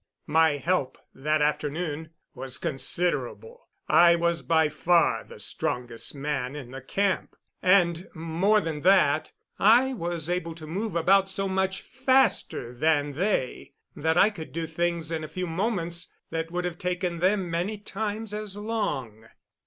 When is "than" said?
8.61-8.81, 12.73-13.13